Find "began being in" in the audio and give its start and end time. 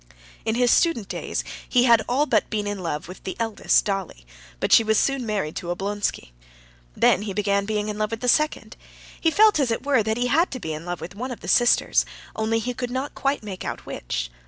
7.35-7.99